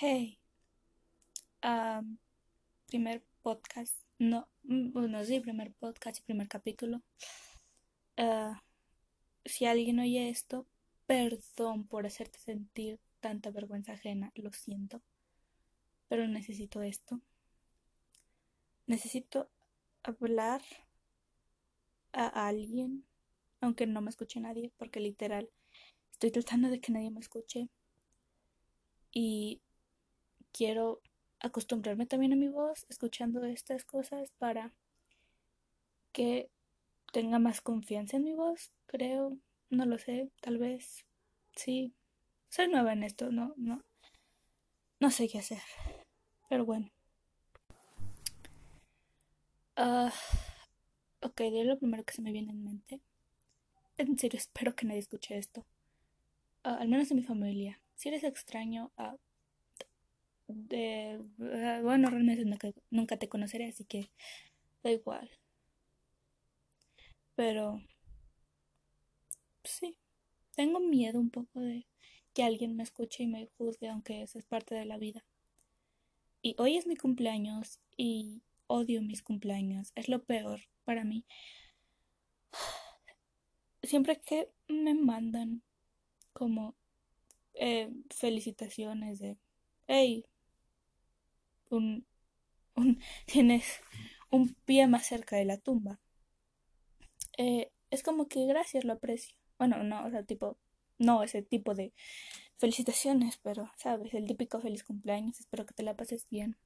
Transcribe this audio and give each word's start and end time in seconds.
Hey, 0.00 0.38
primer 2.86 3.24
podcast, 3.42 3.96
no, 4.20 4.46
mm, 4.62 4.92
bueno, 4.92 5.24
sí, 5.24 5.40
primer 5.40 5.72
podcast 5.72 6.20
y 6.20 6.22
primer 6.22 6.46
capítulo. 6.46 7.02
Ah, 8.16 8.62
si 9.44 9.64
alguien 9.64 9.98
oye 9.98 10.28
esto, 10.28 10.68
perdón 11.08 11.88
por 11.88 12.06
hacerte 12.06 12.38
sentir 12.38 13.00
tanta 13.18 13.50
vergüenza 13.50 13.94
ajena, 13.94 14.30
lo 14.36 14.52
siento, 14.52 15.02
pero 16.06 16.28
necesito 16.28 16.80
esto. 16.82 17.20
Necesito 18.86 19.50
hablar 20.04 20.62
a 22.12 22.46
alguien, 22.46 23.04
aunque 23.60 23.88
no 23.88 24.00
me 24.00 24.10
escuche 24.10 24.38
nadie, 24.38 24.70
porque 24.76 25.00
literal 25.00 25.50
estoy 26.12 26.30
tratando 26.30 26.68
de 26.68 26.80
que 26.80 26.92
nadie 26.92 27.10
me 27.10 27.18
escuche 27.18 27.68
y 29.10 29.60
quiero 30.52 31.00
acostumbrarme 31.40 32.06
también 32.06 32.32
a 32.32 32.36
mi 32.36 32.48
voz 32.48 32.86
escuchando 32.88 33.44
estas 33.44 33.84
cosas 33.84 34.30
para 34.38 34.72
que 36.12 36.50
tenga 37.12 37.38
más 37.38 37.60
confianza 37.60 38.16
en 38.16 38.24
mi 38.24 38.34
voz, 38.34 38.72
creo, 38.86 39.36
no 39.70 39.86
lo 39.86 39.98
sé, 39.98 40.30
tal 40.40 40.58
vez, 40.58 41.06
sí, 41.54 41.94
soy 42.48 42.68
nueva 42.68 42.92
en 42.92 43.02
esto, 43.02 43.30
no, 43.30 43.54
no, 43.56 43.82
no 45.00 45.10
sé 45.10 45.28
qué 45.28 45.38
hacer, 45.38 45.62
pero 46.48 46.64
bueno. 46.64 46.90
Ah, 49.76 50.12
ok, 51.22 51.36
de 51.36 51.64
lo 51.64 51.78
primero 51.78 52.04
que 52.04 52.14
se 52.14 52.22
me 52.22 52.32
viene 52.32 52.50
en 52.50 52.64
mente. 52.64 53.00
En 53.96 54.18
serio, 54.18 54.38
espero 54.38 54.74
que 54.74 54.86
nadie 54.86 55.00
escuche 55.00 55.38
esto. 55.38 55.64
Ah, 56.64 56.78
al 56.80 56.88
menos 56.88 57.10
en 57.10 57.18
mi 57.18 57.22
familia. 57.22 57.80
Si 57.94 58.08
eres 58.08 58.24
extraño, 58.24 58.90
ah, 58.96 59.16
de, 60.48 61.20
ah, 61.40 61.80
bueno, 61.82 62.10
realmente 62.10 62.44
nunca, 62.44 62.72
nunca 62.90 63.16
te 63.18 63.28
conoceré, 63.28 63.68
así 63.68 63.84
que 63.84 64.10
da 64.82 64.90
igual. 64.90 65.30
Pero 67.34 67.80
sí, 69.64 69.96
tengo 70.56 70.80
miedo 70.80 71.20
un 71.20 71.30
poco 71.30 71.60
de 71.60 71.86
que 72.34 72.42
alguien 72.42 72.76
me 72.76 72.82
escuche 72.82 73.22
y 73.22 73.26
me 73.26 73.46
juzgue, 73.58 73.88
aunque 73.88 74.22
eso 74.22 74.38
es 74.38 74.44
parte 74.44 74.74
de 74.74 74.84
la 74.84 74.98
vida. 74.98 75.24
Y 76.42 76.54
hoy 76.58 76.76
es 76.76 76.86
mi 76.86 76.96
cumpleaños 76.96 77.80
y 77.96 78.42
odio 78.66 79.02
mis 79.02 79.22
cumpleaños, 79.22 79.92
es 79.94 80.08
lo 80.08 80.22
peor 80.24 80.60
para 80.84 81.04
mí. 81.04 81.24
Siempre 83.82 84.20
que 84.20 84.50
me 84.68 84.94
mandan 84.94 85.62
como 86.32 86.74
eh, 87.54 87.90
felicitaciones 88.10 89.18
de, 89.18 89.36
hey, 89.86 90.24
un, 91.70 92.06
un, 92.74 93.00
tienes 93.26 93.80
un 94.30 94.54
pie 94.64 94.86
más 94.86 95.06
cerca 95.06 95.36
de 95.36 95.44
la 95.44 95.58
tumba. 95.58 96.00
Eh, 97.36 97.70
es 97.90 98.02
como 98.02 98.28
que 98.28 98.46
gracias, 98.46 98.84
lo 98.84 98.94
aprecio. 98.94 99.36
Bueno, 99.58 99.82
no, 99.84 100.06
o 100.06 100.10
sea, 100.10 100.22
tipo, 100.22 100.58
no 100.98 101.22
ese 101.22 101.42
tipo 101.42 101.74
de 101.74 101.92
felicitaciones, 102.58 103.38
pero, 103.42 103.70
sabes, 103.76 104.14
el 104.14 104.26
típico 104.26 104.60
feliz 104.60 104.84
cumpleaños, 104.84 105.40
espero 105.40 105.66
que 105.66 105.74
te 105.74 105.82
la 105.82 105.96
pases 105.96 106.26
bien. 106.28 106.56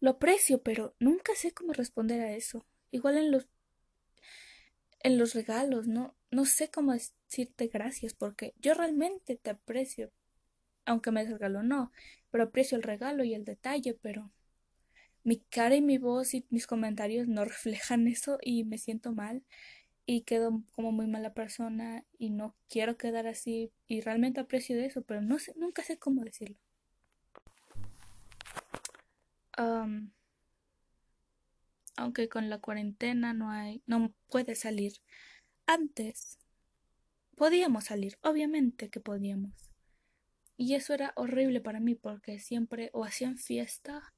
Lo 0.00 0.10
aprecio, 0.10 0.62
pero 0.62 0.94
nunca 1.00 1.34
sé 1.34 1.52
cómo 1.52 1.72
responder 1.72 2.20
a 2.20 2.32
eso. 2.32 2.64
Igual 2.90 3.18
en 3.18 3.32
los 3.32 3.48
en 5.00 5.18
los 5.18 5.34
regalos, 5.34 5.86
no 5.86 6.16
no 6.30 6.44
sé 6.44 6.70
cómo 6.70 6.92
decirte 6.92 7.68
gracias 7.68 8.14
porque 8.14 8.54
yo 8.60 8.74
realmente 8.74 9.36
te 9.36 9.50
aprecio, 9.50 10.12
aunque 10.84 11.10
me 11.10 11.22
des 11.22 11.32
regalo 11.32 11.62
no, 11.62 11.92
pero 12.30 12.44
aprecio 12.44 12.76
el 12.76 12.82
regalo 12.82 13.24
y 13.24 13.34
el 13.34 13.44
detalle, 13.44 13.94
pero 13.94 14.30
mi 15.24 15.38
cara 15.38 15.76
y 15.76 15.82
mi 15.82 15.98
voz 15.98 16.34
y 16.34 16.46
mis 16.50 16.66
comentarios 16.66 17.28
no 17.28 17.44
reflejan 17.44 18.08
eso 18.08 18.38
y 18.42 18.64
me 18.64 18.78
siento 18.78 19.12
mal 19.12 19.42
y 20.06 20.22
quedo 20.22 20.62
como 20.72 20.90
muy 20.92 21.06
mala 21.06 21.34
persona 21.34 22.04
y 22.18 22.30
no 22.30 22.54
quiero 22.68 22.96
quedar 22.96 23.26
así 23.26 23.70
y 23.86 24.00
realmente 24.00 24.40
aprecio 24.40 24.76
de 24.76 24.86
eso, 24.86 25.02
pero 25.02 25.20
no 25.20 25.38
sé, 25.38 25.54
nunca 25.56 25.82
sé 25.82 25.98
cómo 25.98 26.24
decirlo. 26.24 26.56
aunque 31.98 32.28
con 32.28 32.48
la 32.48 32.58
cuarentena 32.58 33.34
no 33.34 33.50
hay, 33.50 33.82
no 33.86 34.12
puede 34.30 34.54
salir. 34.54 34.94
Antes 35.66 36.38
podíamos 37.36 37.84
salir, 37.84 38.18
obviamente 38.22 38.88
que 38.88 39.00
podíamos. 39.00 39.67
Y 40.58 40.74
eso 40.74 40.92
era 40.92 41.12
horrible 41.16 41.62
para 41.62 41.80
mí 41.80 41.94
porque 41.94 42.40
siempre 42.40 42.90
o 42.92 43.04
hacían 43.04 43.38
fiesta 43.38 44.12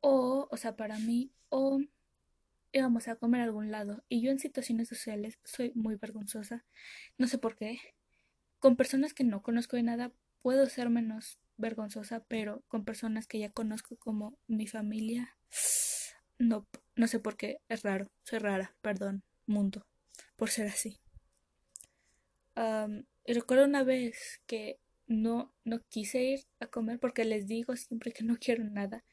o, 0.00 0.46
o 0.50 0.56
sea, 0.56 0.76
para 0.76 0.98
mí, 0.98 1.32
o 1.48 1.80
íbamos 2.72 3.08
a 3.08 3.16
comer 3.16 3.40
a 3.40 3.44
algún 3.44 3.70
lado. 3.70 4.04
Y 4.08 4.20
yo 4.20 4.30
en 4.30 4.38
situaciones 4.38 4.88
sociales 4.88 5.38
soy 5.44 5.72
muy 5.74 5.96
vergonzosa. 5.96 6.64
No 7.18 7.26
sé 7.26 7.38
por 7.38 7.56
qué. 7.56 7.80
Con 8.58 8.76
personas 8.76 9.14
que 9.14 9.24
no 9.24 9.42
conozco 9.42 9.76
de 9.76 9.82
nada 9.82 10.12
puedo 10.42 10.66
ser 10.66 10.90
menos 10.90 11.40
vergonzosa, 11.56 12.22
pero 12.28 12.62
con 12.68 12.84
personas 12.84 13.26
que 13.26 13.38
ya 13.38 13.50
conozco 13.50 13.96
como 13.96 14.38
mi 14.46 14.66
familia, 14.66 15.36
no, 16.38 16.68
no 16.94 17.06
sé 17.06 17.18
por 17.18 17.36
qué. 17.36 17.60
Es 17.68 17.82
raro. 17.82 18.12
Soy 18.24 18.38
rara. 18.40 18.76
Perdón, 18.82 19.24
mundo, 19.46 19.86
por 20.36 20.50
ser 20.50 20.68
así. 20.68 21.00
y 23.24 23.32
recuerdo 23.32 23.64
una 23.64 23.82
vez 23.82 24.42
que 24.46 24.78
no, 25.06 25.54
no 25.64 25.82
quise 25.88 26.22
ir 26.22 26.40
a 26.60 26.66
comer 26.66 26.98
porque 26.98 27.24
les 27.24 27.46
digo 27.46 27.76
siempre 27.76 28.12
que 28.12 28.24
no 28.24 28.36
quiero 28.40 28.64
nada 28.64 29.04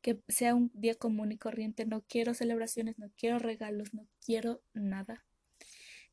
que 0.00 0.20
sea 0.28 0.54
un 0.54 0.70
día 0.74 0.94
común 0.94 1.32
y 1.32 1.38
corriente, 1.38 1.86
no 1.86 2.02
quiero 2.02 2.34
celebraciones, 2.34 2.98
no 2.98 3.10
quiero 3.16 3.38
regalos, 3.38 3.94
no 3.94 4.06
quiero 4.24 4.62
nada. 4.72 5.24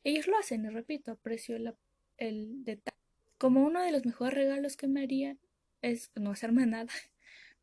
Ellos 0.03 0.27
lo 0.27 0.37
hacen 0.37 0.65
y 0.65 0.69
repito, 0.69 1.11
aprecio 1.11 1.55
el, 2.17 2.63
detalle. 2.63 2.97
Como 3.37 3.63
uno 3.65 3.81
de 3.81 3.91
los 3.91 4.05
mejores 4.05 4.33
regalos 4.33 4.77
que 4.77 4.87
me 4.87 5.03
harían 5.03 5.39
es 5.81 6.11
no 6.15 6.31
hacerme 6.31 6.65
nada, 6.65 6.91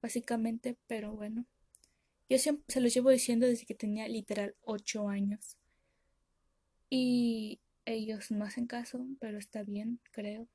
básicamente, 0.00 0.76
pero 0.86 1.12
bueno. 1.12 1.46
Yo 2.28 2.38
siempre 2.38 2.64
se 2.68 2.80
los 2.80 2.94
llevo 2.94 3.10
diciendo 3.10 3.46
desde 3.46 3.66
que 3.66 3.74
tenía 3.74 4.08
literal 4.08 4.54
ocho 4.62 5.08
años. 5.08 5.56
Y 6.88 7.60
ellos 7.84 8.30
no 8.30 8.44
hacen 8.44 8.66
caso, 8.66 9.06
pero 9.20 9.38
está 9.38 9.64
bien, 9.64 10.00
creo. 10.12 10.48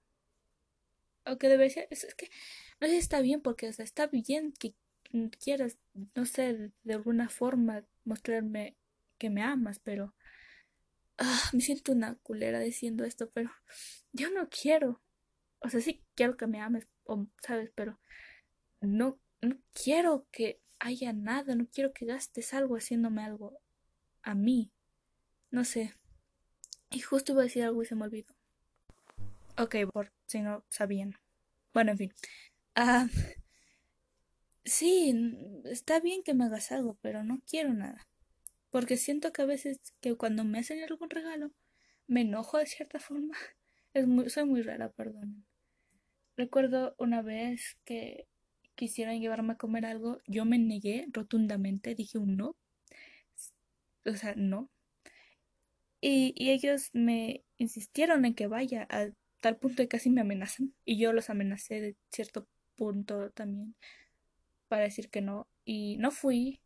Aunque 1.27 1.49
debe 1.49 1.69
ser, 1.69 1.87
es, 1.91 2.05
que 2.15 2.29
no 2.79 2.87
sé 2.87 2.93
si 2.93 2.99
está 2.99 3.21
bien 3.21 3.41
porque 3.41 3.67
o 3.67 3.73
sea, 3.73 3.85
está 3.85 4.07
bien 4.07 4.53
que 4.53 4.75
quieras, 5.39 5.77
no 6.15 6.25
sé, 6.25 6.71
de 6.83 6.93
alguna 6.93 7.29
forma 7.29 7.85
mostrarme 8.03 8.77
que 9.17 9.29
me 9.29 9.41
amas, 9.41 9.79
pero 9.79 10.15
ah, 11.17 11.49
me 11.53 11.61
siento 11.61 11.91
una 11.91 12.15
culera 12.15 12.59
diciendo 12.59 13.03
esto, 13.03 13.29
pero 13.31 13.51
yo 14.13 14.29
no 14.31 14.49
quiero. 14.49 15.01
O 15.59 15.69
sea, 15.69 15.81
sí 15.81 16.03
quiero 16.15 16.37
que 16.37 16.47
me 16.47 16.61
ames, 16.61 16.87
o, 17.05 17.27
¿sabes? 17.41 17.71
Pero 17.75 17.99
no, 18.81 19.19
no 19.41 19.57
quiero 19.73 20.27
que 20.31 20.61
haya 20.79 21.13
nada, 21.13 21.55
no 21.55 21.67
quiero 21.67 21.93
que 21.93 22.05
gastes 22.05 22.53
algo 22.53 22.75
haciéndome 22.77 23.23
algo 23.23 23.59
a 24.21 24.35
mí. 24.35 24.71
No 25.49 25.63
sé. 25.65 25.95
Y 26.91 26.99
justo 26.99 27.31
iba 27.33 27.41
a 27.41 27.45
decir 27.45 27.63
algo 27.63 27.81
y 27.81 27.85
se 27.85 27.95
me 27.95 28.03
olvidó. 28.03 28.36
Ok, 29.57 29.75
por 29.91 30.11
si 30.27 30.41
no 30.41 30.63
sabían. 30.69 31.15
Bueno, 31.73 31.91
en 31.91 31.97
fin. 31.97 32.13
Ah, 32.75 33.07
Sí, 34.65 35.13
está 35.65 35.99
bien 35.99 36.21
que 36.23 36.33
me 36.33 36.45
hagas 36.45 36.71
algo, 36.71 36.97
pero 37.01 37.23
no 37.23 37.41
quiero 37.47 37.73
nada. 37.73 38.07
Porque 38.71 38.97
siento 38.97 39.33
que 39.33 39.43
a 39.43 39.45
veces 39.45 39.79
que 40.01 40.15
cuando 40.17 40.43
me 40.45 40.59
hacen 40.59 40.83
algún 40.83 41.09
regalo, 41.09 41.51
me 42.07 42.21
enojo 42.21 42.57
de 42.59 42.67
cierta 42.67 42.99
forma. 42.99 43.35
Es 43.93 44.07
muy, 44.07 44.29
soy 44.29 44.45
muy 44.45 44.61
rara, 44.63 44.89
perdón. 44.91 45.45
Recuerdo 46.37 46.95
una 46.99 47.21
vez 47.23 47.77
que 47.85 48.27
quisieron 48.75 49.19
llevarme 49.19 49.53
a 49.53 49.57
comer 49.57 49.85
algo, 49.85 50.19
yo 50.27 50.45
me 50.45 50.59
negué 50.59 51.07
rotundamente, 51.13 51.95
dije 51.95 52.17
un 52.19 52.37
no. 52.37 52.55
O 54.07 54.15
sea, 54.15 54.33
no. 54.35 54.69
Y, 56.01 56.33
y 56.35 56.51
ellos 56.51 56.89
me 56.93 57.43
insistieron 57.57 58.25
en 58.25 58.33
que 58.35 58.47
vaya, 58.47 58.87
a 58.89 59.09
tal 59.47 59.57
punto 59.57 59.81
de 59.81 59.87
casi 59.87 60.09
me 60.09 60.19
amenazan. 60.19 60.73
Y 60.83 60.99
yo 60.99 61.13
los 61.13 61.29
amenacé 61.29 61.79
de 61.79 61.95
cierto 62.11 62.49
punto 62.75 63.31
también 63.31 63.75
para 64.67 64.83
decir 64.83 65.09
que 65.09 65.21
no. 65.21 65.47
Y 65.63 65.95
no 65.99 66.11
fui. 66.11 66.59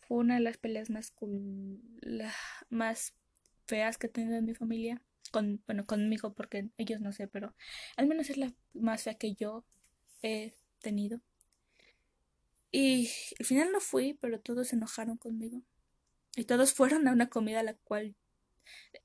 Fue 0.00 0.18
una 0.18 0.34
de 0.34 0.40
las 0.40 0.58
peleas 0.58 0.90
más, 0.90 1.14
más 2.70 3.14
feas 3.66 3.98
que 3.98 4.08
he 4.08 4.10
tenido 4.10 4.36
en 4.36 4.46
mi 4.46 4.54
familia. 4.54 5.00
Con, 5.30 5.62
bueno, 5.66 5.86
conmigo, 5.86 6.34
porque 6.34 6.70
ellos 6.76 7.00
no 7.00 7.12
sé, 7.12 7.28
pero 7.28 7.54
al 7.96 8.08
menos 8.08 8.30
es 8.30 8.36
la 8.36 8.52
más 8.72 9.04
fea 9.04 9.14
que 9.14 9.34
yo 9.34 9.64
he 10.22 10.56
tenido. 10.80 11.20
Y 12.72 13.08
al 13.38 13.46
final 13.46 13.70
no 13.72 13.78
fui, 13.80 14.14
pero 14.20 14.40
todos 14.40 14.68
se 14.68 14.76
enojaron 14.76 15.16
conmigo. 15.18 15.62
Y 16.36 16.44
todos 16.46 16.72
fueron 16.74 17.06
a 17.06 17.12
una 17.12 17.28
comida 17.28 17.60
a 17.60 17.62
la 17.62 17.74
cual. 17.74 18.16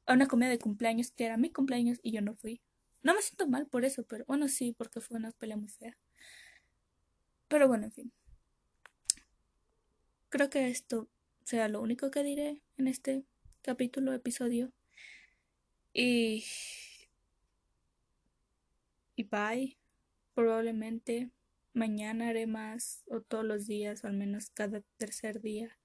a 0.07 0.13
una 0.13 0.27
comida 0.27 0.49
de 0.49 0.59
cumpleaños 0.59 1.11
que 1.11 1.25
era 1.25 1.37
mi 1.37 1.51
cumpleaños 1.51 1.99
y 2.03 2.11
yo 2.13 2.21
no 2.21 2.35
fui. 2.35 2.61
No 3.01 3.13
me 3.13 3.21
siento 3.21 3.47
mal 3.47 3.67
por 3.67 3.85
eso, 3.85 4.03
pero 4.03 4.25
bueno, 4.25 4.47
sí, 4.47 4.73
porque 4.77 4.99
fue 5.01 5.17
una 5.17 5.31
pelea 5.31 5.57
muy 5.57 5.69
fea. 5.69 5.97
Pero 7.47 7.67
bueno, 7.67 7.85
en 7.85 7.91
fin. 7.91 8.11
Creo 10.29 10.49
que 10.49 10.69
esto 10.69 11.07
sea 11.43 11.67
lo 11.67 11.81
único 11.81 12.11
que 12.11 12.23
diré 12.23 12.61
en 12.77 12.87
este 12.87 13.23
capítulo, 13.61 14.13
episodio. 14.13 14.71
Y... 15.93 16.45
Y 19.15 19.23
bye. 19.23 19.77
Probablemente 20.35 21.31
mañana 21.73 22.29
haré 22.29 22.47
más 22.47 23.03
o 23.07 23.21
todos 23.21 23.43
los 23.43 23.67
días 23.67 24.03
o 24.03 24.07
al 24.07 24.13
menos 24.13 24.51
cada 24.51 24.81
tercer 24.97 25.41
día. 25.41 25.77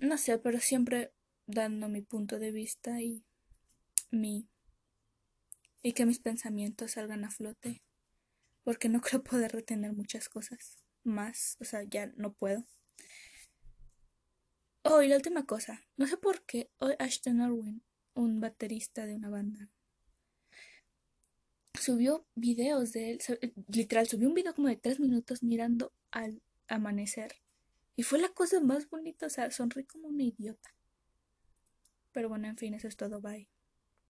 No 0.00 0.18
sé, 0.18 0.38
pero 0.38 0.60
siempre 0.60 1.12
dando 1.46 1.88
mi 1.88 2.02
punto 2.02 2.38
de 2.38 2.52
vista 2.52 3.00
y 3.02 3.24
mi 4.10 4.46
y 5.82 5.92
que 5.92 6.06
mis 6.06 6.20
pensamientos 6.20 6.92
salgan 6.92 7.24
a 7.24 7.30
flote 7.30 7.82
porque 8.64 8.88
no 8.88 9.00
creo 9.02 9.22
poder 9.22 9.52
retener 9.52 9.92
muchas 9.92 10.28
cosas 10.28 10.78
más, 11.04 11.56
o 11.60 11.64
sea, 11.64 11.82
ya 11.82 12.06
no 12.16 12.32
puedo. 12.32 12.64
Oh, 14.84 15.02
y 15.02 15.08
la 15.08 15.16
última 15.16 15.46
cosa, 15.46 15.84
no 15.96 16.06
sé 16.06 16.16
por 16.16 16.42
qué 16.44 16.70
hoy 16.78 16.94
Ashton 16.98 17.40
Irwin, 17.40 17.82
un 18.14 18.40
baterista 18.40 19.06
de 19.06 19.14
una 19.14 19.30
banda, 19.30 19.68
subió 21.74 22.26
videos 22.34 22.92
de 22.92 23.12
él, 23.12 23.20
literal, 23.68 24.06
subió 24.08 24.28
un 24.28 24.34
video 24.34 24.54
como 24.54 24.68
de 24.68 24.76
tres 24.76 25.00
minutos 25.00 25.42
mirando 25.42 25.92
al 26.10 26.42
amanecer. 26.68 27.36
Y 27.94 28.04
fue 28.04 28.18
la 28.18 28.28
cosa 28.30 28.60
más 28.60 28.88
bonita, 28.88 29.26
o 29.26 29.30
sea, 29.30 29.50
sonrí 29.50 29.84
como 29.84 30.08
una 30.08 30.22
idiota. 30.22 30.74
Pero 32.12 32.28
bueno, 32.28 32.48
en 32.48 32.56
fin, 32.56 32.74
eso 32.74 32.88
es 32.88 32.96
todo, 32.96 33.20
bye. 33.20 33.51